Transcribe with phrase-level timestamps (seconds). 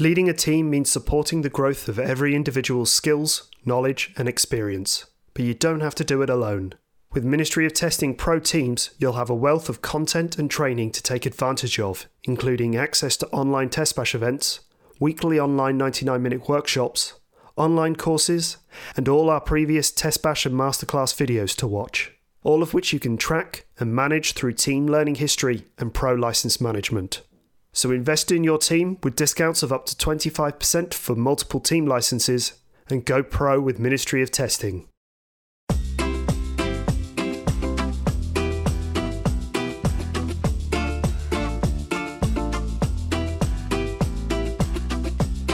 [0.00, 5.04] Leading a team means supporting the growth of every individual's skills, knowledge, and experience.
[5.34, 6.72] But you don't have to do it alone.
[7.12, 11.02] With Ministry of Testing Pro teams, you'll have a wealth of content and training to
[11.02, 14.60] take advantage of, including access to online TestBash events,
[14.98, 17.20] weekly online 99 minute workshops,
[17.56, 18.56] online courses,
[18.96, 22.10] and all our previous TestBash and masterclass videos to watch,
[22.42, 26.58] all of which you can track and manage through team learning history and pro license
[26.58, 27.20] management.
[27.72, 32.54] So invest in your team with discounts of up to 25% for multiple team licenses
[32.88, 34.88] and go pro with Ministry of Testing.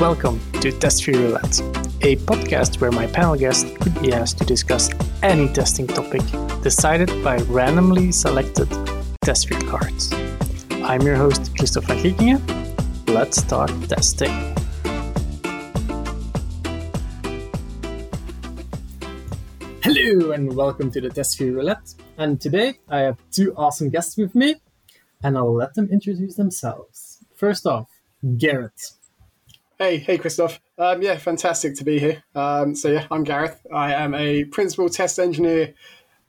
[0.00, 1.60] Welcome to Test Roulette,
[2.00, 4.90] a podcast where my panel guests could be asked to discuss
[5.22, 6.22] any testing topic
[6.62, 8.68] decided by randomly selected
[9.22, 10.14] test cards.
[10.88, 12.38] I'm your host, Christopher Kiekinge.
[13.08, 14.30] Let's start testing.
[19.82, 21.92] Hello and welcome to the Test Roulette.
[22.16, 24.54] And today I have two awesome guests with me,
[25.24, 27.18] and I'll let them introduce themselves.
[27.34, 27.90] First off,
[28.36, 28.92] Gareth.
[29.80, 30.60] Hey, hey, Christoph.
[30.78, 32.22] Um, yeah, fantastic to be here.
[32.36, 33.60] Um, so yeah, I'm Gareth.
[33.74, 35.74] I am a principal test engineer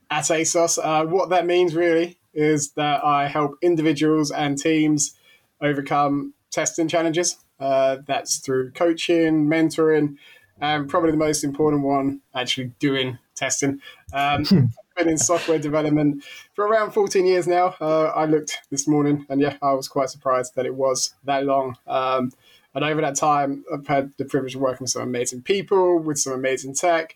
[0.10, 0.80] at ASOS.
[0.84, 5.16] Uh, what that means really is that I help individuals and teams
[5.60, 7.38] overcome testing challenges.
[7.60, 10.16] Uh, that's through coaching, mentoring,
[10.62, 13.82] and probably the most important one, actually doing testing.
[14.14, 17.76] Um, I've been in software development for around 14 years now.
[17.82, 21.46] Uh, I looked this morning, and yeah, I was quite surprised that it was that
[21.46, 21.78] long.
[21.88, 22.32] Um,
[22.76, 26.20] and over that time, I've had the privilege of working with some amazing people, with
[26.20, 27.16] some amazing tech,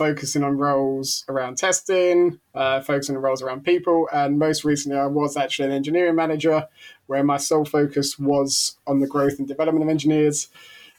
[0.00, 4.08] focusing on roles around testing, uh, focusing on roles around people.
[4.10, 6.66] And most recently, I was actually an engineering manager
[7.06, 10.48] where my sole focus was on the growth and development of engineers,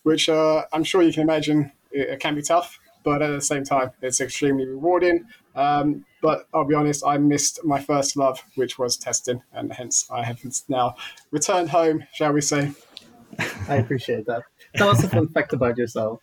[0.03, 3.41] which uh, I'm sure you can imagine it, it, can be tough, but at the
[3.41, 5.25] same time, it's extremely rewarding.
[5.55, 10.07] Um, but I'll be honest, I missed my first love, which was testing, and hence
[10.11, 10.39] I have
[10.69, 10.93] now
[11.31, 12.71] returned home, shall we say.
[13.67, 14.43] I appreciate that.
[14.75, 16.19] Tell us a fun fact about yourself.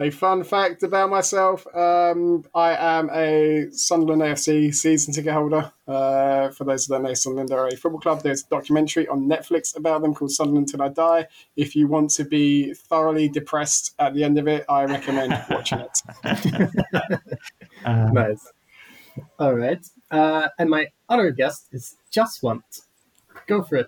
[0.00, 5.70] A fun fact about myself: um, I am a Sunderland AFC season ticket holder.
[5.86, 8.22] Uh, for those that don't know, Sunderland are a football club.
[8.22, 11.28] There's a documentary on Netflix about them called Sunderland Till I Die.
[11.54, 15.78] If you want to be thoroughly depressed at the end of it, I recommend watching
[15.78, 16.02] it.
[17.84, 18.52] uh, nice.
[19.38, 22.82] All right, uh, and my other guest is Jaswanth.
[23.46, 23.86] Go for it.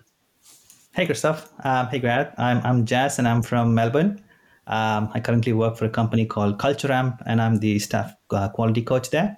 [0.93, 1.51] Hey, Christoph.
[1.65, 2.33] Um, hey, Grad.
[2.37, 4.23] I'm, I'm Jas and I'm from Melbourne.
[4.67, 8.49] Um, I currently work for a company called Culture Amp and I'm the staff uh,
[8.49, 9.37] quality coach there.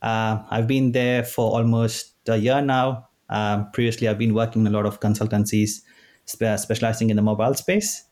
[0.00, 3.08] Uh, I've been there for almost a year now.
[3.28, 5.82] Um, previously, I've been working in a lot of consultancies
[6.24, 8.04] spe- specializing in the mobile space.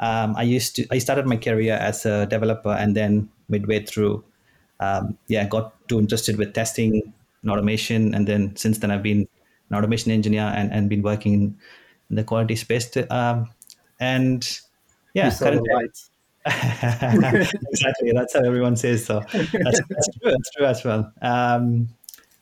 [0.00, 4.24] Um, I used to I started my career as a developer and then midway through,
[4.80, 7.12] um, yeah, got too interested with testing
[7.42, 8.14] and automation.
[8.14, 9.26] And then since then, I've been
[9.70, 11.32] an automation engineer and, and been working
[12.10, 12.88] in the quality space.
[12.90, 13.50] To, um,
[14.00, 14.60] and
[15.18, 15.30] yeah,
[16.46, 18.12] exactly.
[18.12, 19.04] That's how everyone says.
[19.04, 20.30] So that's, that's true.
[20.30, 21.12] That's true as well.
[21.20, 21.88] Um,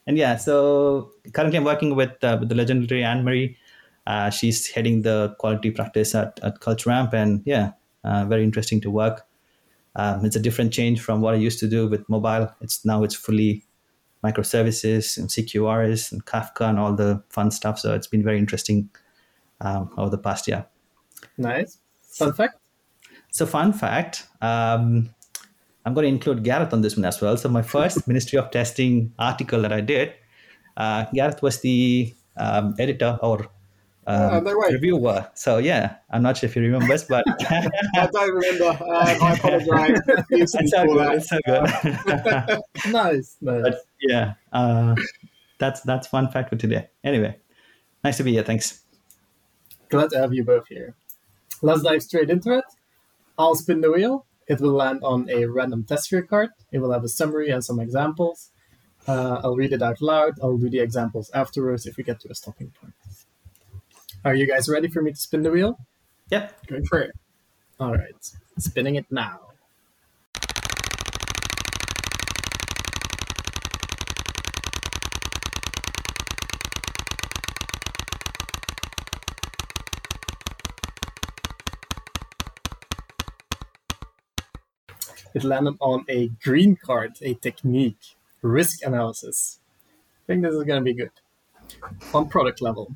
[0.06, 3.56] and yeah, so currently I'm working with uh, with the legendary Anne Marie.
[4.06, 7.72] Uh, she's heading the quality practice at at Culture Amp, and yeah,
[8.04, 9.26] uh, very interesting to work.
[9.97, 12.54] Um, it's a different change from what I used to do with mobile.
[12.60, 13.65] It's now it's fully
[14.22, 17.78] microservices and CQRS and Kafka and all the fun stuff.
[17.78, 18.91] So it's been very interesting
[19.60, 20.66] um, over the past year.
[21.38, 21.78] Nice.
[22.10, 22.59] Fun fact?
[23.31, 25.10] So, fun fact um,
[25.84, 27.37] I'm going to include Gareth on this one as well.
[27.37, 30.14] So, my first Ministry of Testing article that I did,
[30.76, 33.48] uh, Gareth was the um, editor or
[34.06, 35.28] um, reviewer.
[35.34, 38.65] So yeah, I'm not sure if he remembers, but I don't remember.
[38.65, 40.00] Uh, I apologize.
[40.31, 41.15] it's so good.
[41.15, 42.92] It's so good.
[42.92, 43.62] nice, nice.
[43.62, 44.94] But, yeah, uh,
[45.59, 46.88] that's that's fun fact for today.
[47.03, 47.36] Anyway,
[48.04, 48.44] nice to be here.
[48.44, 48.82] Thanks.
[49.88, 50.94] Glad to have you both here.
[51.62, 52.65] Let's dive straight into it.
[53.38, 54.27] I'll spin the wheel.
[54.48, 56.50] It will land on a random TestSphere card.
[56.72, 58.50] It will have a summary and some examples.
[59.06, 60.34] Uh, I'll read it out loud.
[60.42, 62.94] I'll do the examples afterwards if we get to a stopping point.
[64.24, 65.78] Are you guys ready for me to spin the wheel?
[66.30, 66.66] Yep.
[66.66, 67.12] Go for it.
[67.78, 68.33] All right.
[68.59, 69.41] Spinning it now.
[85.36, 88.04] It landed on a green card, a technique,
[88.42, 89.60] risk analysis.
[90.22, 91.16] I think this is going to be good.
[92.15, 92.86] On product level,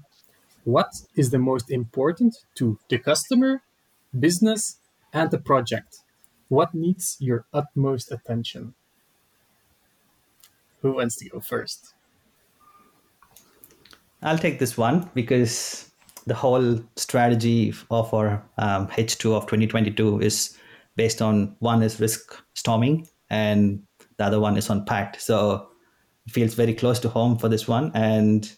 [0.65, 3.63] what is the most important to the customer
[4.19, 4.79] business,
[5.13, 6.01] and the project.
[6.49, 8.75] What needs your utmost attention?
[10.83, 11.95] Who wants to go first?
[14.23, 15.91] I'll take this one because
[16.27, 20.59] the whole strategy of our um, H2 of 2022 is
[20.97, 23.83] based on one is risk storming and
[24.17, 25.21] the other one is on pact.
[25.21, 25.69] So
[26.27, 27.91] it feels very close to home for this one.
[27.95, 28.51] And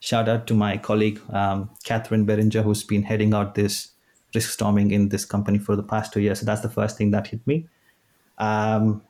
[0.00, 3.92] shout out to my colleague, um, Catherine Beringer, who's been heading out this
[4.34, 6.40] risk storming in this company for the past two years.
[6.40, 7.66] So that's the first thing that hit me.
[8.38, 9.02] Um,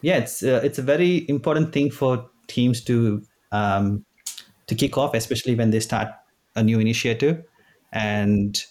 [0.00, 3.22] yeah, it's uh, it's a very important thing for teams to
[3.52, 4.04] um,
[4.66, 6.08] to kick off, especially when they start
[6.56, 7.44] a new initiative.
[7.92, 8.64] And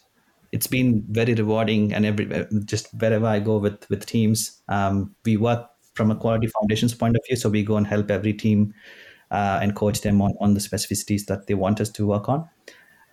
[0.52, 1.94] it's been very rewarding.
[1.94, 6.48] And every just wherever I go with with teams, um, we work from a quality
[6.48, 7.36] foundations point of view.
[7.36, 8.74] So we go and help every team
[9.30, 12.50] uh, and coach them on on the specificities that they want us to work on.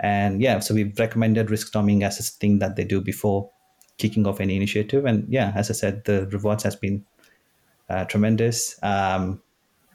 [0.01, 3.51] And yeah, so we've recommended risk storming as a thing that they do before
[3.99, 5.05] kicking off any initiative.
[5.05, 7.05] And yeah, as I said, the rewards has been
[7.89, 8.79] uh, tremendous.
[8.83, 9.43] Um,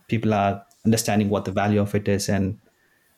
[0.07, 2.59] people are understanding what the value of it is and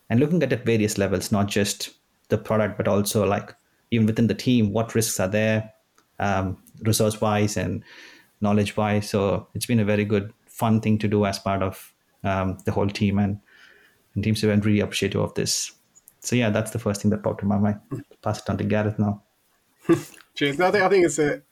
[0.08, 1.90] and looking at it at various levels, not just
[2.28, 3.52] the product, but also like
[3.90, 5.72] even within the team, what risks are there,
[6.18, 7.82] um, resource wise and
[8.40, 9.10] knowledge wise.
[9.10, 11.92] So it's been a very good, fun thing to do as part of
[12.24, 13.40] um, the whole team, and,
[14.14, 15.72] and teams have been really appreciative of this.
[16.20, 17.80] So yeah, that's the first thing that popped in my mind.
[18.22, 19.22] Pass it on to Gareth now.
[20.34, 20.58] Cheers.
[20.58, 21.42] No, I think I think it's a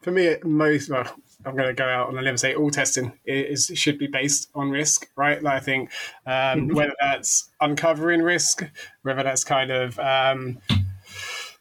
[0.00, 1.04] for me most well
[1.44, 4.08] I'm going to go out on a limb and say all testing is should be
[4.08, 5.42] based on risk, right?
[5.42, 5.90] Like I think
[6.26, 6.74] um, mm-hmm.
[6.74, 8.64] whether that's uncovering risk,
[9.02, 10.58] whether that's kind of um,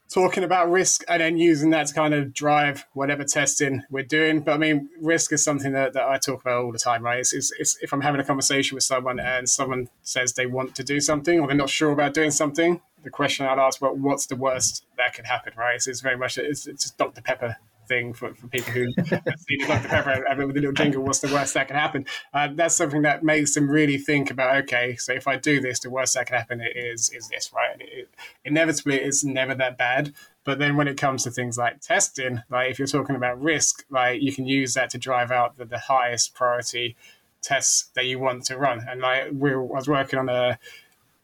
[0.09, 4.41] talking about risk and then using that to kind of drive whatever testing we're doing.
[4.41, 7.19] But I mean, risk is something that, that I talk about all the time, right?
[7.19, 10.75] It's, it's, it's, if I'm having a conversation with someone and someone says they want
[10.75, 13.95] to do something or they're not sure about doing something, the question I'd ask, well,
[13.95, 15.81] what's the worst that could happen, right?
[15.81, 17.21] So it's very much, it's, it's just Dr.
[17.21, 17.57] Pepper
[17.87, 19.87] thing for, for people who have seen Dr.
[19.87, 22.05] Pepper I mean, with a little jingle, what's the worst that can happen?
[22.33, 25.79] Uh, that's something that makes them really think about, okay, so if I do this,
[25.79, 27.75] the worst that can happen is is this, right?
[27.79, 28.09] It,
[28.45, 30.13] inevitably, it's never that bad.
[30.43, 33.85] But then when it comes to things like testing, like if you're talking about risk,
[33.89, 36.95] like you can use that to drive out the, the highest priority
[37.41, 38.85] tests that you want to run.
[38.89, 40.57] And like we I was working on a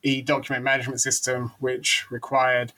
[0.04, 2.74] e-document management system, which required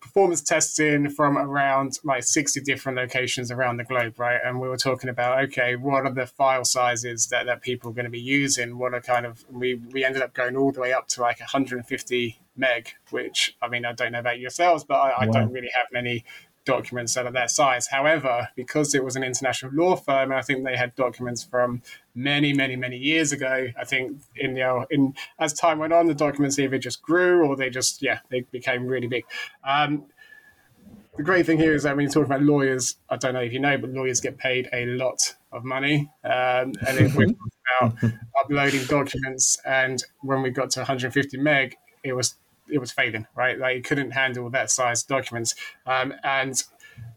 [0.00, 4.40] performance testing from around like 60 different locations around the globe, right?
[4.44, 7.94] And we were talking about, okay, what are the file sizes that, that people are
[7.94, 8.78] going to be using?
[8.78, 11.40] What are kind of, we, we ended up going all the way up to like
[11.40, 15.70] 150 meg, which I mean, I don't know about yourselves, but I, I don't really
[15.74, 16.24] have many
[16.64, 17.88] documents that are that size.
[17.88, 21.82] However, because it was an international law firm, and I think they had documents from
[22.22, 23.68] many, many, many years ago.
[23.78, 27.46] I think in you know, in as time went on, the documents either just grew
[27.46, 29.24] or they just yeah they became really big.
[29.64, 30.06] Um,
[31.16, 33.52] the great thing here is that when you talk about lawyers, I don't know if
[33.52, 36.10] you know, but lawyers get paid a lot of money.
[36.24, 41.76] Um, and if we talk about uploading documents, and when we got to 150 meg,
[42.04, 42.36] it was
[42.68, 43.58] it was failing, right?
[43.58, 45.54] Like it couldn't handle that size documents,
[45.86, 46.62] um, and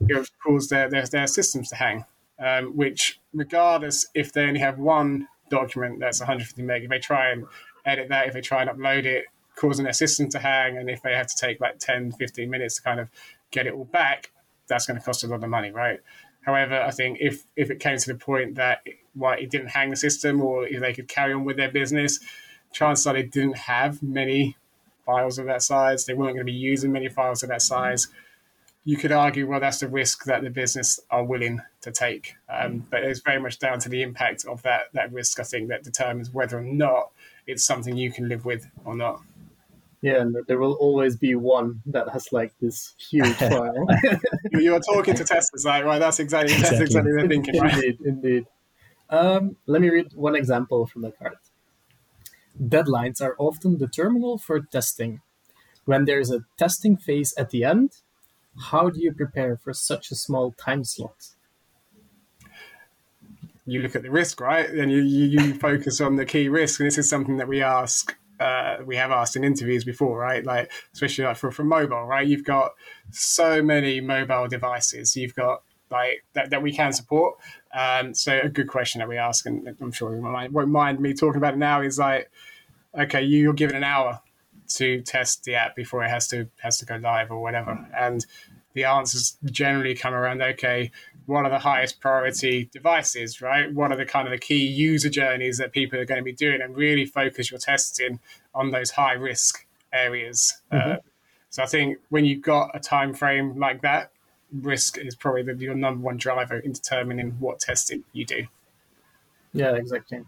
[0.01, 2.05] it caused their, their, their systems to hang.
[2.39, 7.29] Um, which, regardless if they only have one document that's 150 meg, if they try
[7.29, 7.45] and
[7.85, 9.25] edit that, if they try and upload it,
[9.55, 12.77] causing their system to hang, and if they have to take like 10, 15 minutes
[12.77, 13.09] to kind of
[13.51, 14.31] get it all back,
[14.67, 15.99] that's going to cost a lot of money, right?
[16.41, 18.81] However, I think if if it came to the point that
[19.13, 22.19] why it didn't hang the system, or if they could carry on with their business,
[22.73, 24.57] chances are they didn't have many
[25.05, 26.05] files of that size.
[26.05, 28.07] They weren't going to be using many files of that size.
[28.85, 32.35] You could argue, well, that's the risk that the business are willing to take.
[32.49, 35.69] Um, but it's very much down to the impact of that, that risk, I think,
[35.69, 37.11] that determines whether or not
[37.47, 39.21] it's something you can live with or not.
[40.01, 43.87] Yeah, and there will always be one that has like this huge file.
[44.51, 45.99] You're talking to testers, like, right?
[45.99, 46.79] That's exactly, exactly.
[46.79, 47.73] that's exactly their thinking, right?
[47.73, 48.45] Indeed, indeed.
[49.09, 51.37] Um, let me read one example from the card.
[52.61, 55.21] Deadlines are often the terminal for testing.
[55.85, 57.91] When there is a testing phase at the end,
[58.59, 61.27] how do you prepare for such a small time slot?
[63.65, 64.69] You look at the risk, right?
[64.69, 66.79] And you, you, you focus on the key risk.
[66.79, 70.45] And this is something that we ask uh, we have asked in interviews before, right?
[70.45, 72.27] Like especially like for, for mobile, right?
[72.27, 72.71] You've got
[73.11, 75.15] so many mobile devices.
[75.15, 77.35] You've got like that, that we can support.
[77.73, 81.13] Um, so a good question that we ask, and I'm sure you won't mind me
[81.13, 82.29] talking about it now, is like,
[82.97, 84.19] okay, you're given an hour
[84.69, 88.25] to test the app before it has to has to go live or whatever, and
[88.73, 90.41] the answers generally come around.
[90.41, 90.91] Okay,
[91.25, 93.73] what are the highest priority devices, right?
[93.73, 96.33] What are the kind of the key user journeys that people are going to be
[96.33, 98.19] doing, and really focus your testing
[98.53, 100.61] on those high risk areas.
[100.71, 100.91] Uh, mm-hmm.
[100.91, 100.95] Uh,
[101.49, 104.11] so I think when you've got a time frame like that,
[104.51, 108.47] risk is probably the, your number one driver in determining what testing you do.
[109.53, 110.21] Yeah, exactly.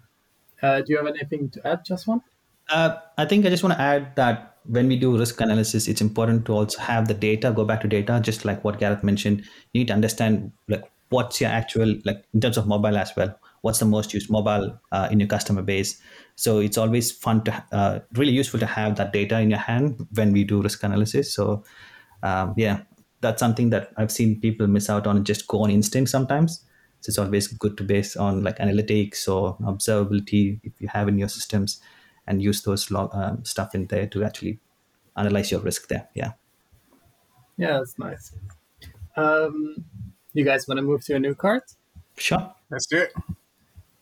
[0.62, 2.22] Uh, do you have anything to add, just one?
[2.70, 6.02] Uh, I think I just want to add that when we do risk analysis, it's
[6.02, 7.52] important to also have the data.
[7.52, 9.42] Go back to data, just like what Gareth mentioned.
[9.74, 13.38] You need to understand like what's your actual like in terms of mobile as well.
[13.62, 16.02] What's the most used mobile uh, in your customer base?
[16.36, 20.08] So it's always fun to uh, really useful to have that data in your hand
[20.14, 21.34] when we do risk analysis.
[21.34, 21.64] So
[22.24, 22.82] um, yeah,
[23.22, 25.24] that's something that I've seen people miss out on.
[25.24, 26.64] Just go on instinct sometimes.
[27.02, 31.20] So it's always good to base on like analytics or observability if you have in
[31.20, 31.80] your systems
[32.28, 34.60] and use those log, um, stuff in there to actually
[35.16, 36.08] analyze your risk there.
[36.14, 36.34] Yeah.
[37.58, 38.34] Yeah, that's nice.
[39.16, 39.86] Um,
[40.34, 41.64] you guys want to move to a new card?
[42.18, 42.54] Sure.
[42.70, 43.14] Let's do it.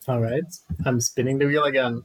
[0.08, 0.44] All right.
[0.86, 2.04] I'm spinning the wheel again.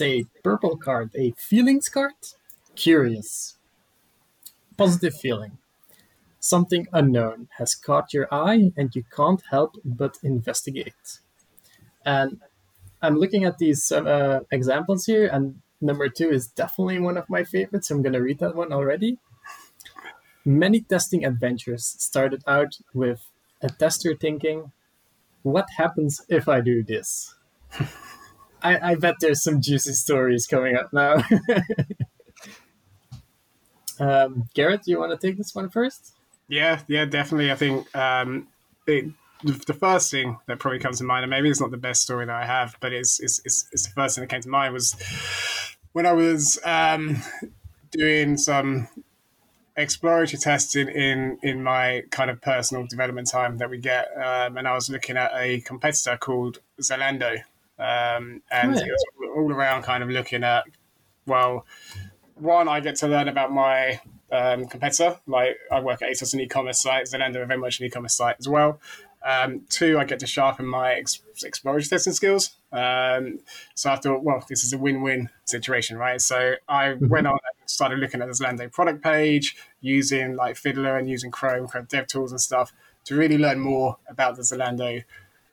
[0.00, 2.14] It's a purple card, a feelings card.
[2.74, 3.58] Curious.
[4.78, 5.58] Positive feeling.
[6.38, 11.20] Something unknown has caught your eye and you can't help but investigate.
[12.02, 12.40] And
[13.02, 17.44] I'm looking at these uh, examples here, and number two is definitely one of my
[17.44, 17.90] favorites.
[17.90, 19.18] I'm going to read that one already.
[20.46, 23.28] Many testing adventures started out with
[23.60, 24.72] a tester thinking,
[25.42, 27.34] What happens if I do this?
[28.62, 31.16] I, I bet there's some juicy stories coming up now.
[34.00, 36.14] um, Gareth, do you want to take this one first?
[36.48, 37.52] Yeah, yeah, definitely.
[37.52, 38.48] I think um,
[38.86, 39.06] it,
[39.42, 42.26] the first thing that probably comes to mind, and maybe it's not the best story
[42.26, 44.74] that I have, but it's it's, it's, it's the first thing that came to mind
[44.74, 44.96] was
[45.92, 47.22] when I was um,
[47.90, 48.88] doing some
[49.76, 54.68] exploratory testing in in my kind of personal development time that we get, um, and
[54.68, 57.42] I was looking at a competitor called Zalando,
[57.80, 59.04] um, and it was
[59.36, 60.64] all around kind of looking at
[61.26, 61.66] well,
[62.34, 64.00] one I get to learn about my
[64.32, 65.18] um, competitor.
[65.26, 67.06] Like I work at ASOS, an e-commerce site.
[67.06, 68.80] Zalando are very much an e-commerce site as well.
[69.22, 72.56] Um, two, I get to sharpen my ex- exploratory testing skills.
[72.72, 73.40] Um,
[73.74, 76.20] so I thought, well, this is a win-win situation, right?
[76.20, 77.08] So I mm-hmm.
[77.08, 81.30] went on and started looking at the Zalando product page, using like Fiddler and using
[81.30, 82.72] Chrome, Chrome DevTools and stuff
[83.04, 85.04] to really learn more about the Zalando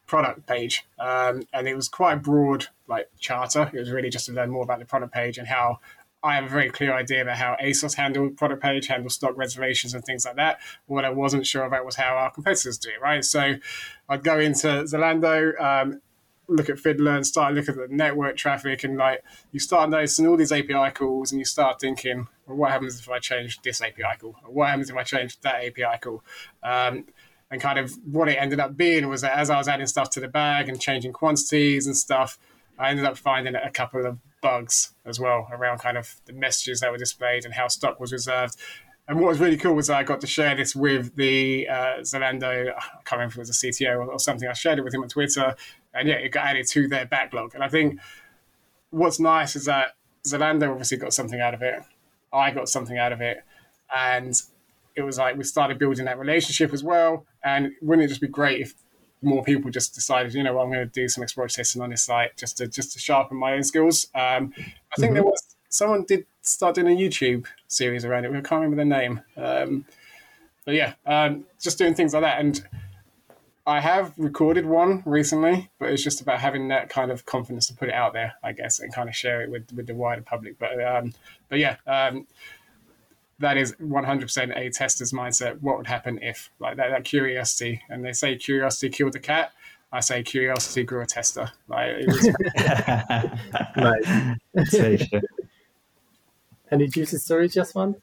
[0.08, 0.86] product page.
[0.98, 3.70] Um, and it was quite broad like charter.
[3.74, 5.80] It was really just to learn more about the product page and how
[6.24, 9.94] I have a very clear idea about how ASOS handle product page, handle stock reservations
[9.94, 10.60] and things like that.
[10.88, 13.24] What I wasn't sure about was how our competitors do it, right?
[13.24, 13.56] So
[14.10, 16.02] I'd go into Zalando, um,
[16.48, 20.26] look at Fiddler and start looking at the network traffic and like you start noticing
[20.28, 23.82] all these API calls and you start thinking, well, what happens if I change this
[23.82, 24.36] API call?
[24.46, 26.24] Or what happens if I change that API call?
[26.64, 27.06] Um,
[27.50, 30.10] and kind of what it ended up being was that as I was adding stuff
[30.12, 32.38] to the bag and changing quantities and stuff,
[32.78, 36.82] I ended up finding a couple of bugs as well around kind of the messages
[36.82, 38.56] that were displayed and how stock was reserved.
[39.08, 42.70] And what was really cool was I got to share this with the uh, Zalando,
[42.70, 44.48] I can't remember if it was a CTO or, something.
[44.48, 45.56] I shared it with him on Twitter,
[45.94, 47.56] and yeah, it got added to their backlog.
[47.56, 48.00] And I think
[48.90, 49.96] what's nice is that
[50.28, 51.82] Zalando obviously got something out of it.
[52.34, 53.38] I got something out of it,
[53.96, 54.34] and
[54.96, 57.26] it was like we started building that relationship as well.
[57.48, 58.74] And wouldn't it just be great if
[59.22, 61.90] more people just decided, you know, what, I'm going to do some exploratory testing on
[61.90, 64.08] this site just to just to sharpen my own skills.
[64.14, 65.14] Um, I think mm-hmm.
[65.16, 68.30] there was someone did start doing a YouTube series around it.
[68.30, 69.86] I can't remember the name, um,
[70.66, 72.40] but yeah, um, just doing things like that.
[72.40, 72.64] And
[73.66, 77.74] I have recorded one recently, but it's just about having that kind of confidence to
[77.74, 80.22] put it out there, I guess, and kind of share it with with the wider
[80.22, 80.60] public.
[80.60, 81.14] But um,
[81.50, 82.28] but yeah um,
[83.40, 85.62] that is 100% a tester's mindset.
[85.62, 89.52] What would happen if, like that, that curiosity, and they say curiosity killed the cat.
[89.92, 91.50] I say curiosity grew a tester.
[91.68, 92.30] Like, it was...
[94.66, 95.08] nice.
[96.72, 97.96] Any juicy stories, just one?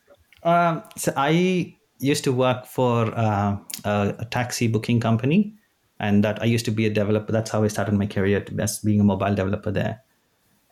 [0.42, 5.54] Um, so I used to work for uh, a, a, taxi booking company,
[6.00, 7.32] and that I used to be a developer.
[7.32, 10.00] That's how I started my career as being a mobile developer there.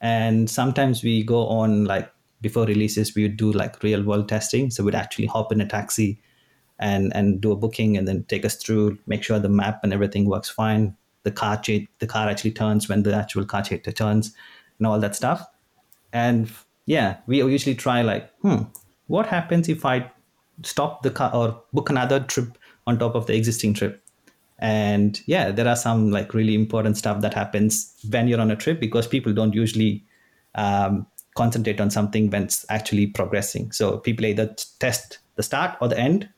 [0.00, 2.10] And sometimes we go on like
[2.42, 4.70] before releases we would do like real world testing.
[4.70, 6.20] So we'd actually hop in a taxi
[6.78, 9.92] and and do a booking and then take us through make sure the map and
[9.92, 13.92] everything works fine the car cha- the car actually turns when the actual car chaser
[13.92, 14.34] turns
[14.78, 15.46] and all that stuff.
[16.12, 16.50] And
[16.86, 18.62] yeah we usually try like hmm
[19.06, 20.10] what happens if i
[20.64, 24.02] stop the car or book another trip on top of the existing trip?
[24.58, 28.56] And yeah there are some like really important stuff that happens when you're on a
[28.56, 30.04] trip because people don't usually
[30.54, 33.72] um, concentrate on something when it's actually progressing.
[33.72, 36.28] So people either test the start or the end.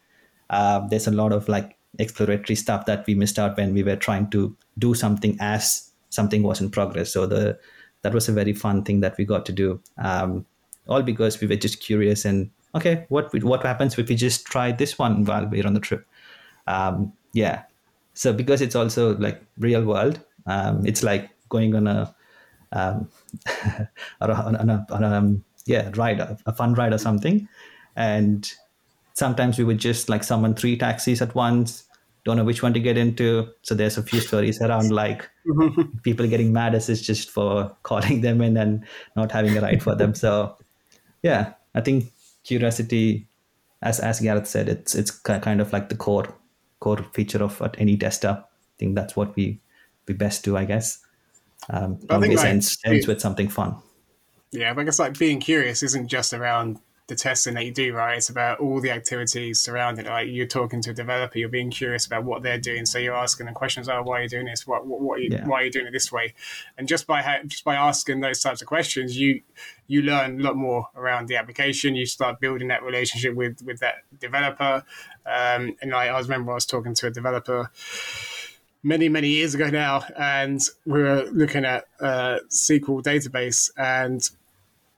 [0.50, 3.96] uh, there's a lot of like exploratory stuff that we missed out when we were
[3.96, 7.12] trying to do something as something was in progress.
[7.12, 7.58] So the
[8.02, 9.80] that was a very fun thing that we got to do.
[9.98, 10.44] Um,
[10.86, 14.72] all because we were just curious and okay, what what happens if we just try
[14.72, 16.06] this one while we're on the trip?
[16.66, 17.62] Um, yeah.
[18.14, 22.14] So because it's also like real world, um, it's like going on a
[22.74, 23.08] um,
[24.20, 27.48] on a, on a, on a um, yeah ride, a fun ride or something,
[27.96, 28.52] and
[29.14, 31.84] sometimes we would just like summon three taxis at once.
[32.24, 33.48] Don't know which one to get into.
[33.62, 35.28] So there's a few stories around like
[36.02, 39.82] people getting mad as it's just for calling them in and not having a ride
[39.82, 40.14] for them.
[40.14, 40.56] So
[41.24, 42.12] yeah i think
[42.44, 43.26] curiosity
[43.82, 46.28] as as gareth said it's it's kind of like the core
[46.78, 49.58] core feature of any tester i think that's what we
[50.06, 50.98] we best do i guess
[51.70, 53.76] um I always like, ends, ends with something fun
[54.52, 57.92] yeah but i guess like being curious isn't just around the testing that you do,
[57.92, 58.16] right?
[58.16, 60.08] It's about all the activities surrounding it.
[60.08, 63.14] Like you're talking to a developer, you're being curious about what they're doing, so you're
[63.14, 63.90] asking the questions.
[63.90, 64.66] Oh, why are you doing this?
[64.66, 65.46] What, what, what are you, yeah.
[65.46, 66.32] why are you doing it this way?
[66.78, 69.42] And just by ha- just by asking those types of questions, you
[69.86, 71.94] you learn a lot more around the application.
[71.94, 74.82] You start building that relationship with with that developer.
[75.26, 77.70] Um, and I, I remember I was talking to a developer
[78.84, 84.30] many many years ago now, and we were looking at uh, SQL database and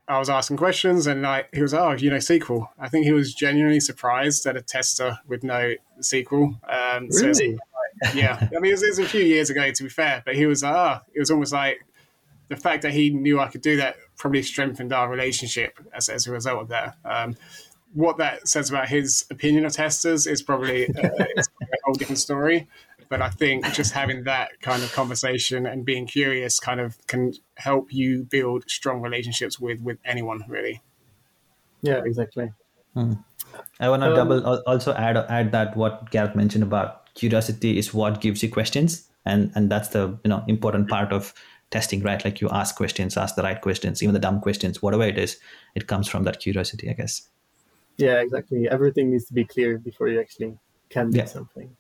[0.09, 3.07] I was asking questions, and like he was, like, "Oh, you know SQL." I think
[3.07, 6.59] he was genuinely surprised that a tester would know SQL.
[6.71, 7.35] Um, really?
[7.35, 7.45] So
[8.05, 10.23] like, yeah, I mean, it was, it was, a few years ago, to be fair,
[10.25, 11.85] but he was, ah, oh, it was almost like
[12.49, 16.28] the fact that he knew I could do that probably strengthened our relationship as, as
[16.28, 16.97] a result of that.
[17.05, 17.37] Um,
[17.93, 22.69] what that says about his opinion of testers is probably uh, a whole different story.
[23.09, 27.35] But I think just having that kind of conversation and being curious kind of can
[27.57, 30.83] help you build strong relationships with with anyone really.
[31.83, 32.53] Yeah, exactly.
[32.95, 33.15] Hmm.
[33.79, 37.95] I want to um, double also add add that what Gareth mentioned about curiosity is
[37.95, 41.33] what gives you questions, and and that's the you know important part of
[41.71, 42.25] testing, right?
[42.25, 45.39] Like you ask questions, ask the right questions, even the dumb questions, whatever it is,
[45.75, 47.28] it comes from that curiosity, I guess.
[47.97, 48.69] Yeah, exactly.
[48.69, 50.59] Everything needs to be clear before you actually
[50.91, 51.25] can do yeah.
[51.25, 51.76] something.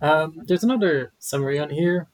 [0.00, 2.08] Um, there's another summary on here,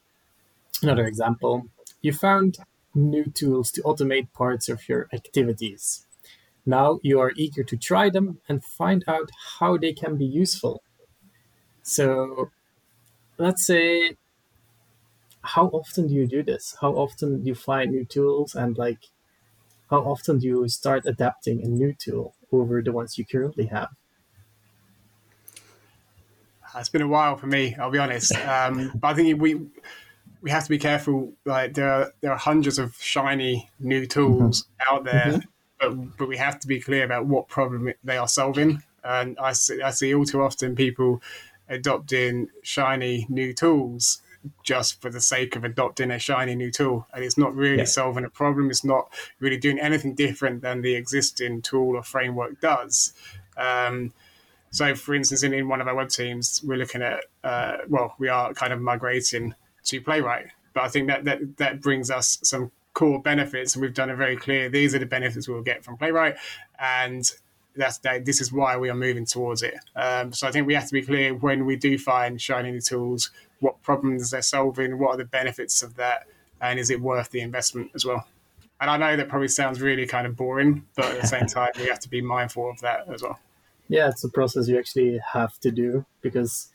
[0.82, 1.66] another example.
[2.02, 2.58] You found
[2.94, 6.06] new tools to automate parts of your activities.
[6.66, 10.82] Now you are eager to try them and find out how they can be useful.
[11.82, 12.50] So
[13.38, 14.16] let's say,
[15.42, 16.76] how often do you do this?
[16.80, 19.08] How often do you find new tools and like,
[19.90, 23.90] how often do you start adapting a new tool over the ones you currently have?
[26.78, 27.74] It's been a while for me.
[27.78, 28.32] I'll be honest.
[28.46, 29.60] Um, but I think we
[30.40, 31.32] we have to be careful.
[31.44, 34.94] Like there are there are hundreds of shiny new tools mm-hmm.
[34.94, 35.40] out there, mm-hmm.
[35.80, 38.82] but but we have to be clear about what problem they are solving.
[39.02, 41.22] And I see I see all too often people
[41.68, 44.22] adopting shiny new tools
[44.62, 47.06] just for the sake of adopting a shiny new tool.
[47.12, 47.84] And it's not really yeah.
[47.84, 48.70] solving a problem.
[48.70, 53.12] It's not really doing anything different than the existing tool or framework does.
[53.56, 54.12] Um,
[54.76, 58.14] so, for instance, in, in one of our web teams, we're looking at, uh, well,
[58.18, 60.48] we are kind of migrating to Playwright.
[60.74, 63.74] But I think that, that, that brings us some core benefits.
[63.74, 66.36] And we've done it very clear these are the benefits we'll get from Playwright.
[66.78, 67.24] And
[67.74, 69.76] that's that, this is why we are moving towards it.
[69.94, 72.82] Um, so I think we have to be clear when we do find shiny new
[72.82, 76.26] tools, what problems they're solving, what are the benefits of that,
[76.60, 78.26] and is it worth the investment as well?
[78.78, 81.70] And I know that probably sounds really kind of boring, but at the same time,
[81.78, 83.38] we have to be mindful of that as well
[83.88, 86.68] yeah, it's a process you actually have to do because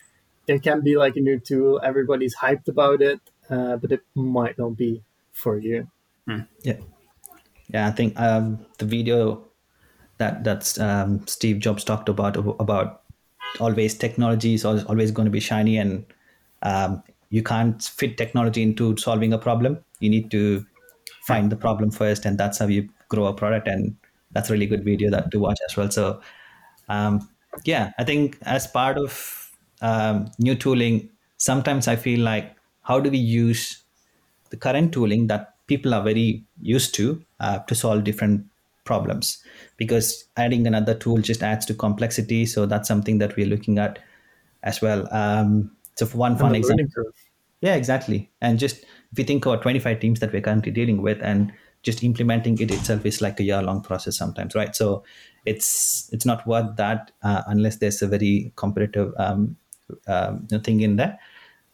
[0.46, 1.80] it can be like a new tool.
[1.82, 3.20] Everybody's hyped about it,
[3.50, 5.88] uh, but it might not be for you.
[6.28, 6.46] Mm.
[6.62, 6.76] Yeah,
[7.68, 7.86] yeah.
[7.86, 9.44] I think um, the video
[10.18, 13.02] that that um, Steve Jobs talked about about
[13.60, 16.06] always technology is always going to be shiny, and
[16.62, 19.78] um, you can't fit technology into solving a problem.
[20.00, 20.64] You need to
[21.26, 23.68] find the problem first, and that's how you grow a product.
[23.68, 23.96] And
[24.32, 25.90] that's a really good video that to watch as well.
[25.90, 26.20] So
[26.88, 27.28] um,
[27.64, 33.10] yeah, I think as part of um, new tooling, sometimes I feel like how do
[33.10, 33.82] we use
[34.50, 38.46] the current tooling that people are very used to uh, to solve different
[38.84, 39.42] problems?
[39.76, 42.46] Because adding another tool just adds to complexity.
[42.46, 43.98] So that's something that we're looking at
[44.62, 45.08] as well.
[45.12, 47.04] Um, so for one fun example.
[47.60, 48.30] Yeah, exactly.
[48.40, 52.02] And just if you think about 25 teams that we're currently dealing with and just
[52.02, 54.74] implementing it itself is like a year long process sometimes, right?
[54.74, 55.04] So
[55.44, 59.56] it's it's not worth that uh, unless there's a very competitive um,
[60.06, 61.18] uh, thing in there.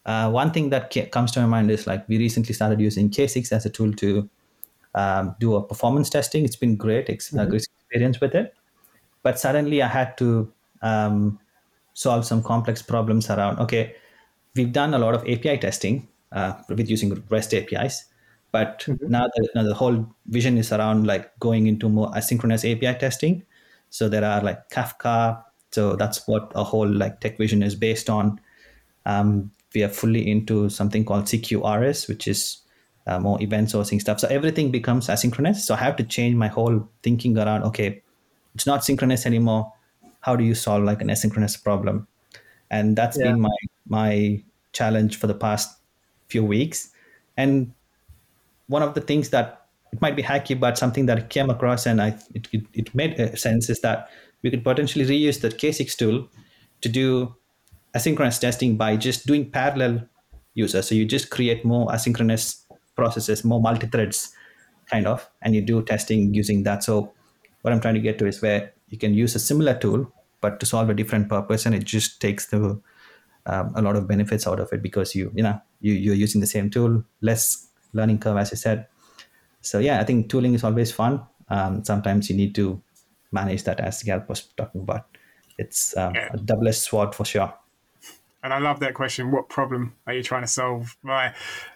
[0.05, 3.51] Uh, one thing that comes to my mind is like we recently started using K6
[3.51, 4.27] as a tool to
[4.95, 6.45] um, do a performance testing.
[6.45, 7.49] It's been great, ex- mm-hmm.
[7.49, 8.55] great experience with it.
[9.21, 10.51] But suddenly I had to
[10.81, 11.39] um,
[11.99, 13.95] solve some complex problems around okay
[14.55, 18.05] we've done a lot of api testing uh, with using rest apis
[18.51, 19.09] but mm-hmm.
[19.09, 23.43] now, the, now the whole vision is around like going into more asynchronous api testing
[23.89, 25.43] so there are like kafka.
[25.71, 28.39] So that's what a whole like tech vision is based on.
[29.05, 32.57] Um, we are fully into something called cqrs which is
[33.05, 34.19] uh, more event sourcing stuff.
[34.19, 35.57] So everything becomes asynchronous.
[35.57, 38.01] So i have to change my whole thinking around okay
[38.55, 39.71] it's not synchronous anymore.
[40.21, 42.07] How do you solve like an asynchronous problem?
[42.69, 43.25] And that's yeah.
[43.25, 45.77] been my my challenge for the past
[46.27, 46.91] few weeks.
[47.37, 47.73] And
[48.67, 49.58] one of the things that
[49.91, 52.95] it might be hacky but something that i came across and i it, it, it
[52.95, 54.09] made uh, sense is that
[54.41, 56.27] we could potentially reuse the k6 tool
[56.81, 57.35] to do
[57.95, 60.07] asynchronous testing by just doing parallel
[60.53, 60.87] users.
[60.87, 62.63] So you just create more asynchronous
[62.95, 64.33] processes more multi-threads
[64.91, 66.83] kind of and you do testing using that.
[66.83, 67.13] So
[67.61, 70.59] what i'm trying to get to is where you can use a similar tool but
[70.59, 72.79] to solve a different purpose and it just takes the
[73.45, 76.41] um, a lot of benefits out of it because you you know you, you're using
[76.41, 78.87] the same tool less learning curve as i said
[79.61, 82.79] so yeah i think tooling is always fun um, sometimes you need to
[83.31, 85.07] manage that as Gareth was talking about
[85.57, 86.29] it's um, yeah.
[86.31, 87.53] a double-edged sword for sure
[88.41, 89.31] and I love that question.
[89.31, 90.95] What problem are you trying to solve?
[91.03, 91.27] My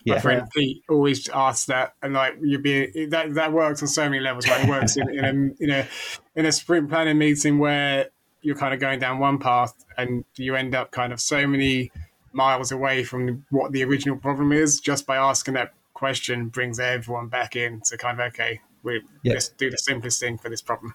[0.06, 0.20] my yeah.
[0.20, 4.22] friend Pete always asks that, and like you be that that works on so many
[4.22, 4.48] levels.
[4.48, 5.88] Like it works in, in a in a
[6.36, 8.10] in a sprint planning meeting where
[8.42, 11.92] you're kind of going down one path and you end up kind of so many
[12.34, 17.28] miles away from what the original problem is just by asking that question brings everyone
[17.28, 19.34] back in to kind of okay we yeah.
[19.34, 20.94] let's do the simplest thing for this problem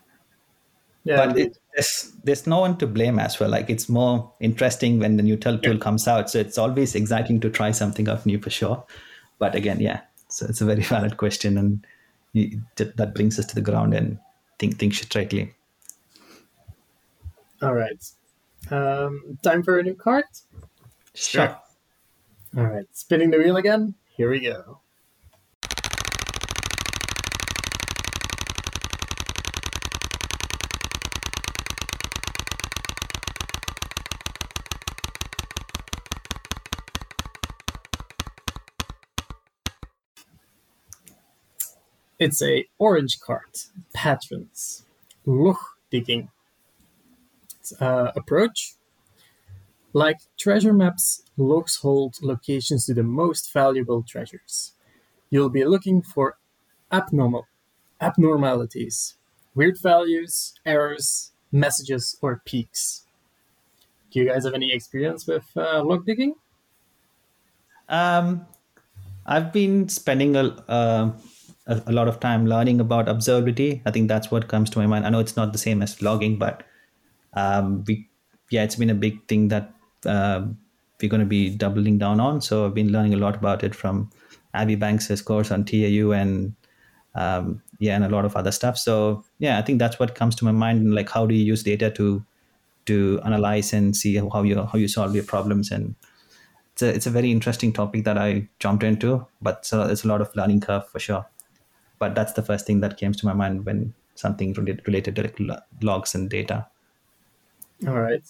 [1.09, 3.49] yeah, but it, there's there's no one to blame as well.
[3.49, 5.79] Like it's more interesting when the new tool yeah.
[5.79, 6.29] comes out.
[6.29, 8.85] So it's always exciting to try something out new for sure.
[9.39, 11.87] But again, yeah, so it's a very valid question, and
[12.35, 14.19] you, that brings us to the ground and
[14.59, 15.55] think think straightly.
[17.63, 18.05] All right,
[18.71, 20.25] um, time for a new card.
[21.15, 21.57] Sure.
[22.57, 23.95] All right, spinning the wheel again.
[24.17, 24.81] Here we go.
[42.19, 43.51] It's a orange card.
[43.93, 44.85] Patterns.
[45.25, 45.57] Log
[45.91, 46.31] digging.
[47.81, 48.75] Uh, approach.
[49.93, 54.73] Like treasure maps, logs hold locations to the most valuable treasures.
[55.31, 56.37] You'll be looking for
[56.93, 57.47] abnormal
[58.01, 59.17] abnormalities,
[59.55, 63.07] weird values, errors, messages, or peaks.
[64.11, 66.35] Do you guys have any experience with uh, log digging?
[67.89, 68.47] Um,
[69.27, 71.13] I've been spending a, uh,
[71.69, 73.81] a, a, lot of time learning about observability.
[73.87, 75.07] I think that's what comes to my mind.
[75.07, 76.65] I know it's not the same as logging, but
[77.35, 78.09] um, we,
[78.51, 79.73] yeah, it's been a big thing that
[80.07, 80.47] uh,
[81.01, 82.41] we're going to be doubling down on.
[82.41, 84.11] So I've been learning a lot about it from
[84.55, 86.55] Abby Bangser's course on TAU and
[87.15, 88.79] um, yeah, and a lot of other stuff.
[88.79, 90.95] So yeah, I think that's what comes to my mind.
[90.95, 92.25] Like, how do you use data to
[92.87, 95.95] to analyze and see how you how you solve your problems and
[96.73, 100.09] it's a, it's a very interesting topic that I jumped into, but so it's a
[100.09, 101.27] lot of learning curve for sure
[101.99, 105.63] but that's the first thing that came to my mind when something related, related to
[105.83, 106.67] logs and data.
[107.87, 108.25] All right,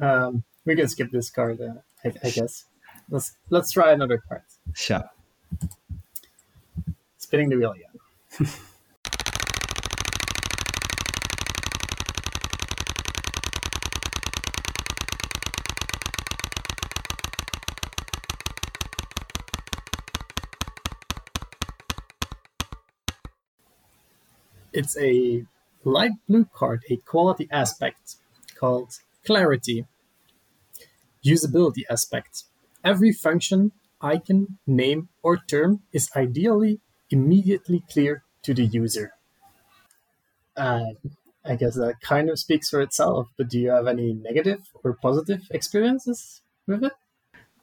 [0.00, 2.64] um, we can skip this card, uh, I, I, guess.
[3.08, 4.42] Let's let's try another card.
[4.74, 5.04] Sure.
[7.18, 8.52] Spinning the wheel again.
[24.76, 25.46] it's a
[25.84, 28.16] light blue card, a quality aspect
[28.56, 29.86] called clarity.
[31.22, 32.44] Usability aspect.
[32.82, 39.12] Every function, icon, name, or term is ideally immediately clear to the user.
[40.56, 40.94] Uh,
[41.44, 44.94] I guess that kind of speaks for itself, but do you have any negative or
[44.94, 46.92] positive experiences with it?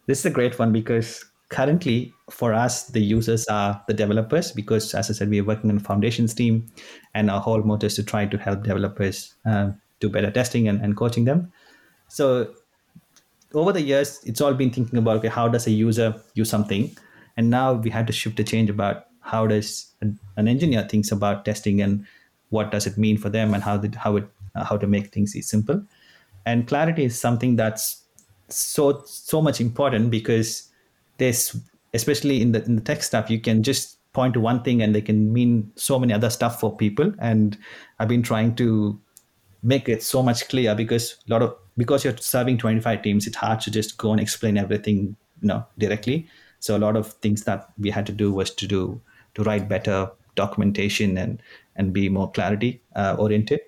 [0.06, 4.94] This is a great one because currently for us the users are the developers because
[4.96, 6.66] as i said we're working on the foundations team
[7.14, 9.70] and our whole motto is to try to help developers uh,
[10.04, 11.52] do better testing and, and coaching them.
[12.10, 12.54] So
[13.54, 16.96] over the years it's all been thinking about okay how does a user use something?
[17.38, 19.70] And now we had to shift a change about how does
[20.02, 22.06] an, engineer thinks about testing and
[22.50, 25.12] what does it mean for them and how the, how it uh, how to make
[25.12, 25.82] things simple.
[26.46, 28.04] And clarity is something that's
[28.50, 30.70] so so much important because
[31.94, 34.94] especially in the in the tech stuff you can just point to one thing and
[34.94, 37.58] they can mean so many other stuff for people and
[38.00, 39.00] i've been trying to
[39.64, 43.38] make it so much clear because a lot of because you're serving 25 teams, it's
[43.38, 46.28] hard to just go and explain everything, you know, directly.
[46.60, 49.02] So a lot of things that we had to do was to do
[49.36, 51.42] to write better documentation and
[51.76, 53.62] and be more clarity uh, oriented.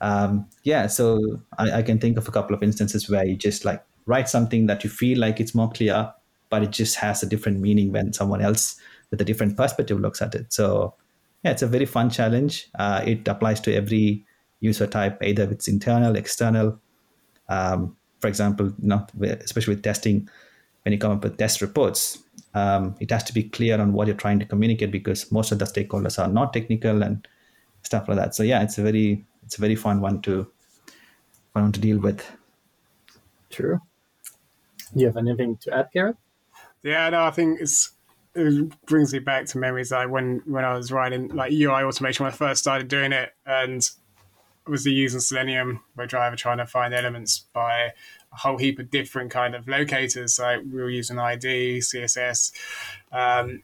[0.00, 3.64] Um, yeah, so I, I can think of a couple of instances where you just
[3.64, 6.12] like write something that you feel like it's more clear,
[6.50, 8.80] but it just has a different meaning when someone else
[9.10, 10.52] with a different perspective looks at it.
[10.52, 10.94] So
[11.44, 12.68] yeah, it's a very fun challenge.
[12.78, 14.24] Uh, it applies to every
[14.60, 16.78] user type, either it's internal, external.
[17.48, 20.28] Um, for example, know, especially with testing,
[20.82, 22.18] when you come up with test reports,
[22.54, 25.58] um, it has to be clear on what you're trying to communicate because most of
[25.58, 27.26] the stakeholders are not technical and
[27.82, 28.34] stuff like that.
[28.34, 30.46] So yeah, it's a very it's a very fun one to
[31.54, 32.28] fun one to deal with.
[33.50, 33.80] True.
[34.94, 36.16] Do you have anything to add, Gareth?
[36.82, 37.92] Yeah, no, I think it's
[38.34, 42.24] it brings me back to memories like when when I was writing like UI automation
[42.24, 43.88] when I first started doing it and
[44.66, 47.92] obviously using Selenium WebDriver trying to find elements by
[48.32, 50.38] a whole heap of different kind of locators.
[50.38, 52.52] Like we were using ID, CSS.
[53.10, 53.62] Um,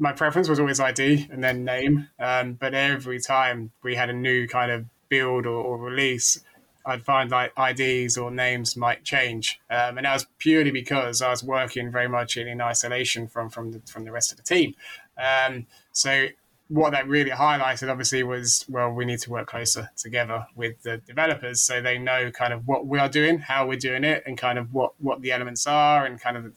[0.00, 4.12] my preference was always ID and then name, um, but every time we had a
[4.12, 6.40] new kind of build or, or release,
[6.86, 11.30] I'd find like IDs or names might change, um, and that was purely because I
[11.30, 14.44] was working very much in, in isolation from from the from the rest of the
[14.44, 14.74] team.
[15.16, 16.28] Um, so
[16.68, 20.98] what that really highlighted, obviously, was well, we need to work closer together with the
[20.98, 24.38] developers so they know kind of what we are doing, how we're doing it, and
[24.38, 26.52] kind of what what the elements are, and kind of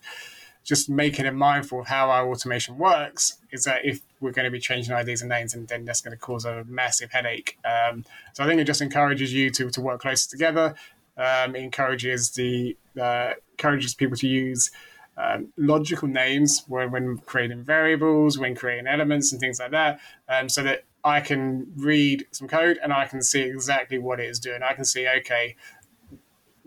[0.68, 4.52] just making it mindful of how our automation works is that if we're going to
[4.52, 7.58] be changing IDs and names, and then that's going to cause a massive headache.
[7.64, 8.04] Um,
[8.34, 10.76] so I think it just encourages you to, to work closer together.
[11.16, 14.70] Um, it encourages the uh, encourages people to use
[15.16, 20.50] um, logical names when, when creating variables, when creating elements, and things like that, um,
[20.50, 24.38] so that I can read some code and I can see exactly what it is
[24.38, 24.64] doing.
[24.64, 25.56] I can see, okay,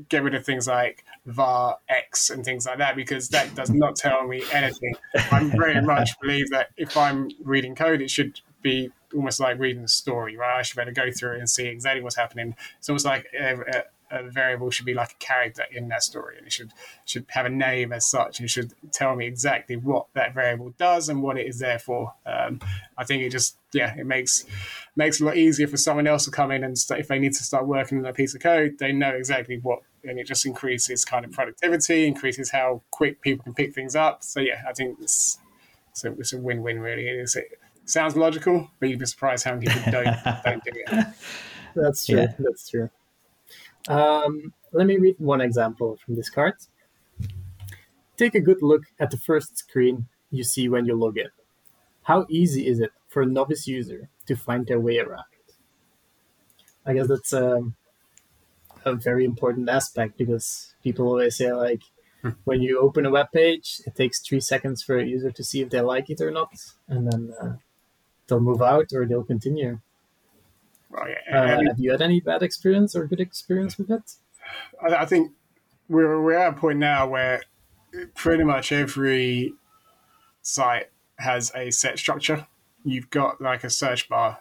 [0.09, 3.97] get rid of things like var x and things like that because that does not
[3.97, 4.95] tell me anything.
[5.15, 9.85] I very much believe that if I'm reading code, it should be almost like reading
[9.85, 10.59] a story, right?
[10.59, 12.55] I should be able to go through it and see exactly what's happening.
[12.79, 13.57] It's almost like a,
[14.11, 16.73] a, a variable should be like a character in that story, and it should
[17.05, 20.75] should have a name as such, and it should tell me exactly what that variable
[20.79, 22.15] does and what it is there for.
[22.27, 22.61] Um,
[22.97, 24.45] I think it just yeah, it makes
[24.97, 27.19] makes it a lot easier for someone else to come in and st- if they
[27.19, 30.27] need to start working on a piece of code, they know exactly what and it
[30.27, 34.23] just increases kind of productivity, increases how quick people can pick things up.
[34.23, 35.39] So yeah, I think it's
[35.91, 37.09] it's a, it's a win-win really.
[37.09, 40.73] It, is, it sounds logical, but you'd be surprised how many people don't don't do
[40.75, 41.07] it.
[41.75, 42.21] That's true.
[42.21, 42.35] Yeah.
[42.39, 42.91] That's true.
[43.89, 46.55] Um, let me read one example from this card.
[48.17, 51.29] Take a good look at the first screen you see when you log in.
[52.03, 55.25] How easy is it for a novice user to find their way around?
[56.87, 57.75] I guess that's um,
[58.85, 61.83] a very important aspect because people always say like
[62.23, 62.31] hmm.
[62.45, 65.61] when you open a web page, it takes three seconds for a user to see
[65.61, 66.53] if they like it or not,
[66.89, 67.53] and then uh,
[68.27, 69.81] they'll move out or they'll continue.
[71.33, 74.15] uh, have you had any bad experience or good experience with it?
[74.83, 75.33] I, I think
[75.89, 77.43] we're we're at a point now where
[78.15, 79.55] pretty much every
[80.43, 82.47] site has a set structure.
[82.85, 84.39] You've got like a search bar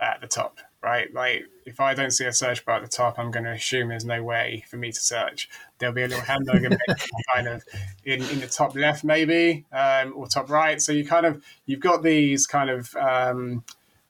[0.00, 1.12] at the top right?
[1.12, 3.88] Like if I don't see a search bar at the top, I'm going to assume
[3.88, 5.48] there's no way for me to search.
[5.78, 6.70] There'll be a little hamburger
[7.34, 7.62] kind of
[8.04, 10.80] in, in the top left, maybe, um, or top right.
[10.80, 13.64] So you kind of you've got these kind of um,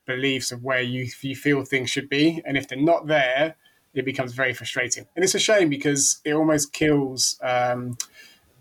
[0.07, 3.57] beliefs of where you you feel things should be, and if they're not there,
[3.95, 5.07] it becomes very frustrating.
[5.17, 7.39] And it's a shame because it almost kills.
[7.43, 7.97] Um,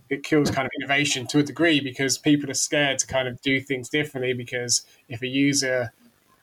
[0.10, 3.40] it kills kind of innovation to a degree because people are scared to kind of
[3.42, 5.94] do things differently because if a user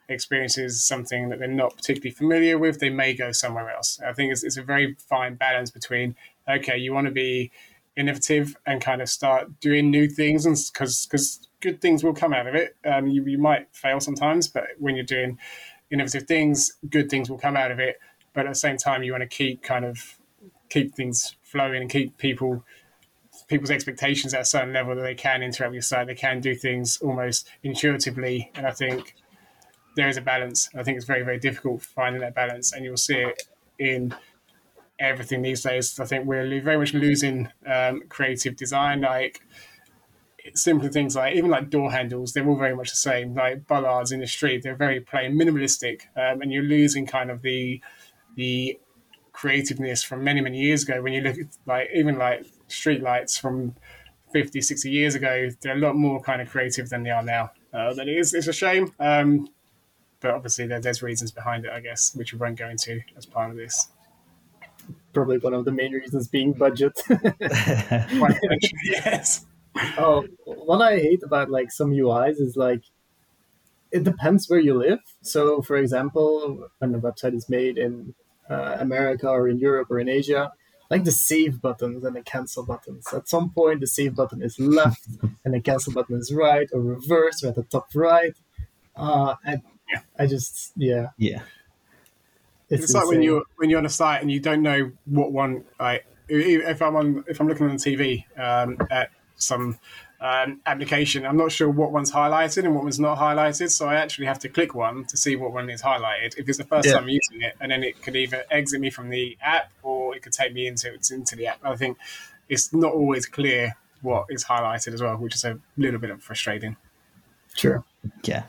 [0.08, 3.98] experiences something that they're not particularly familiar with, they may go somewhere else.
[4.06, 6.14] I think it's, it's a very fine balance between,
[6.48, 7.50] okay, you want to be
[7.96, 12.32] innovative and kind of start doing new things and because because good things will come
[12.32, 12.76] out of it.
[12.84, 15.38] Um, you, you might fail sometimes but when you're doing
[15.90, 17.98] innovative things good things will come out of it.
[18.34, 20.18] But at the same time you want to keep kind of
[20.68, 22.64] keep things flowing and keep people
[23.48, 26.06] people's expectations at a certain level that they can interact with your site.
[26.06, 28.50] They can do things almost intuitively.
[28.54, 29.14] And i think
[29.96, 30.70] there is a balance.
[30.78, 33.42] I think it's very, very difficult finding that balance, and you'll see it
[33.78, 34.14] in
[34.98, 35.98] everything these days.
[35.98, 39.40] I think we're very much losing um, creative design, like
[40.54, 42.32] simple things like even like door handles.
[42.32, 43.34] They're all very much the same.
[43.34, 47.42] Like bollards in the street, they're very plain, minimalistic, um, and you're losing kind of
[47.42, 47.80] the
[48.36, 48.78] the
[49.32, 51.02] creativeness from many, many years ago.
[51.02, 53.74] When you look at like even like street lights from
[54.32, 57.52] 50, 60 years ago, they're a lot more kind of creative than they are now.
[57.72, 58.92] Uh, but it is, it's a shame.
[58.98, 59.48] Um,
[60.20, 63.26] but obviously there, there's reasons behind it, I guess, which we won't go into as
[63.26, 63.88] part of this.
[65.12, 67.00] probably one of the main reasons being budget.
[68.84, 69.46] yes.
[69.98, 72.82] oh, what I hate about like some UIs is like
[73.92, 75.00] it depends where you live.
[75.22, 78.14] So, for example, when a website is made in
[78.50, 80.52] uh, America or in Europe or in Asia,
[80.90, 83.12] like the save buttons and the cancel buttons.
[83.12, 85.06] At some point, the save button is left
[85.44, 88.36] and the cancel button is right or reverse or at the top right.
[88.94, 90.00] Uh, I, Yeah.
[90.18, 91.08] I just, yeah.
[91.18, 91.42] Yeah.
[92.68, 95.64] It's, like when you're when you're on a site and you don't know what one.
[95.78, 99.78] Like if I'm on if I'm looking on the TV um, at some
[100.20, 103.70] um, application, I'm not sure what one's highlighted and what one's not highlighted.
[103.70, 106.38] So I actually have to click one to see what one is highlighted.
[106.38, 106.94] If it's the first Yeah.
[106.94, 110.22] time using it, and then it could either exit me from the app or it
[110.22, 111.60] could take me into into the app.
[111.62, 111.98] I think
[112.48, 116.76] it's not always clear what is highlighted as well, which is a little bit frustrating.
[117.54, 117.84] Sure.
[118.24, 118.42] Yeah.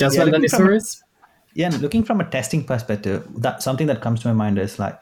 [0.00, 1.02] Any from- stories?
[1.54, 4.98] Yeah, looking from a testing perspective, that something that comes to my mind is like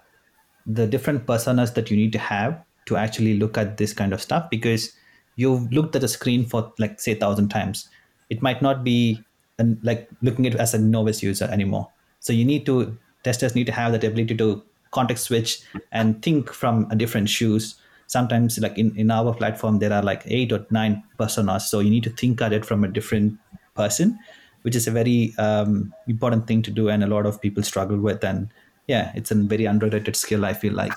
[0.66, 4.20] the different personas that you need to have to actually look at this kind of
[4.20, 4.92] stuff because
[5.37, 7.88] you've looked at the screen for like say thousand times.
[8.31, 9.22] It might not be
[9.59, 11.88] an, like looking at it as a novice user anymore.
[12.18, 15.61] So you need to testers need to have that ability to context switch
[15.92, 17.76] and think from a different shoes.
[18.09, 21.62] Sometimes like in, in our platform there are like eight or nine personas.
[21.62, 23.38] So you need to think at it from a different
[23.76, 24.18] person
[24.62, 27.99] which is a very um, important thing to do and a lot of people struggle
[27.99, 28.49] with and
[28.87, 30.92] yeah it's a very underrated skill i feel like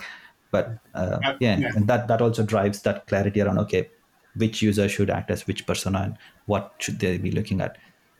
[0.51, 1.71] but uh, yeah, yeah.
[1.75, 3.89] and that that also drives that clarity around okay
[4.35, 7.77] which user should act as which persona and what should they be looking at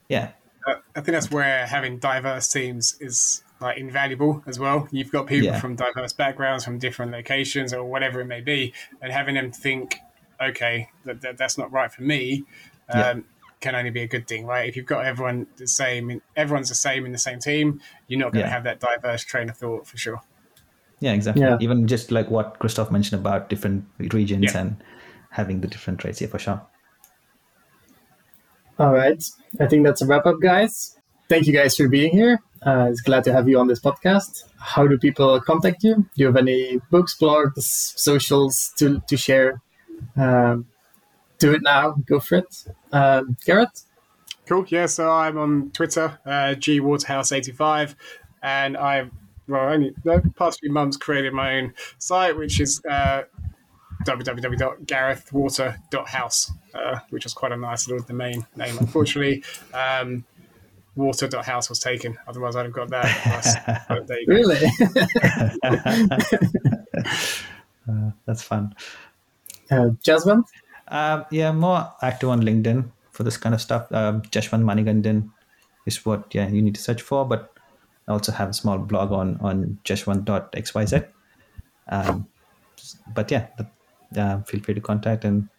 [0.10, 0.30] yeah
[0.66, 4.88] Uh, I think that's where having diverse teams is like invaluable as well.
[4.92, 5.60] You've got people Yeah.
[5.60, 9.98] from diverse backgrounds, from different locations, or whatever it may be, and having them think,
[10.40, 12.46] okay, that, that that's not right for me,
[12.88, 13.14] um, Yeah.
[13.66, 14.68] Can only be a good thing, right?
[14.70, 18.32] If you've got everyone the same, everyone's the same in the same team, you're not
[18.34, 18.54] going to Yeah.
[18.58, 20.22] have that diverse train of thought for sure.
[21.06, 21.58] yeah exactly Yeah.
[21.66, 23.80] even just like what christoph mentioned about different
[24.20, 24.60] regions Yeah.
[24.62, 24.70] and
[25.40, 26.60] having the different traits yeah for sure
[28.80, 29.22] All right.
[29.60, 30.98] I think that's a wrap up, guys.
[31.30, 32.40] Thank you guys for being here.
[32.66, 34.44] Uh, it's glad to have you on this podcast.
[34.74, 35.96] How do people contact you?
[35.96, 37.64] Do you have any books, blogs,
[38.10, 39.62] socials to, to share?
[40.16, 40.66] Um,
[41.44, 41.92] do it now.
[42.06, 42.66] Go for it.
[42.94, 43.84] Um, Gareth?
[44.48, 44.64] Cool.
[44.70, 44.86] Yeah.
[44.86, 47.96] So I'm on Twitter, uh, gwaterhouse85,
[48.42, 49.12] and I've
[49.48, 53.24] well only the past few months created my own site, which is uh,
[54.06, 58.78] www.garethwater.house, uh, which was quite a nice little domain name.
[58.78, 60.24] Unfortunately, um,
[60.96, 62.18] water.house was taken.
[62.26, 63.06] Otherwise, I'd have got that.
[63.24, 63.54] Plus,
[63.90, 64.34] but there you go.
[64.34, 64.66] Really?
[67.90, 68.74] uh, that's fun
[69.72, 70.48] uh, Jaswanth?
[70.88, 73.92] Um, yeah, more active on LinkedIn for this kind of stuff.
[73.92, 75.30] Um, Jaswanth Manigundan
[75.86, 77.54] is what yeah you need to search for, but
[78.08, 81.08] I also have a small blog on on jaswanth.xyz.
[81.90, 82.28] Um,
[83.14, 83.48] but yeah,
[84.18, 85.50] uh, feel free to contact and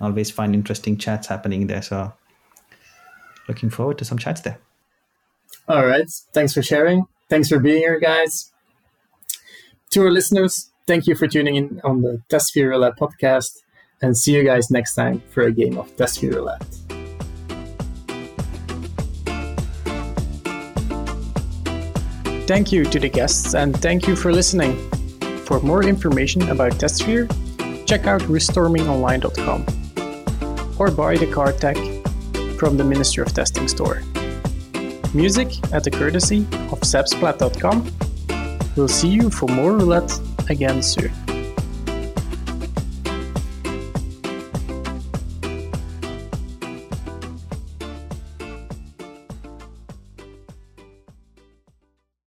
[0.00, 1.82] always find interesting chats happening there.
[1.82, 2.12] So
[3.48, 4.58] looking forward to some chats there.
[5.68, 6.10] All right.
[6.32, 7.06] Thanks for sharing.
[7.28, 8.52] Thanks for being here, guys.
[9.90, 13.62] To our listeners, thank you for tuning in on the TestSphere Roulette podcast,
[14.02, 16.66] and see you guys next time for a game of TestSphere Roulette.
[22.46, 24.76] Thank you to the guests and thank you for listening.
[25.46, 27.28] For more information about TestSphere,
[27.86, 29.64] check out riskstormingonline.com
[30.78, 31.76] or buy the card tech
[32.58, 34.02] from the Ministry of Testing store.
[35.14, 36.40] Music at the courtesy
[36.72, 37.90] of zapsplat.com.
[38.76, 40.12] We'll see you for more roulette
[40.48, 41.21] again soon.